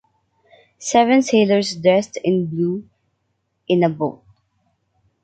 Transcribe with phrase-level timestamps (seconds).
[0.79, 2.89] Seven sailors dressed in blue
[3.67, 4.23] in a boat.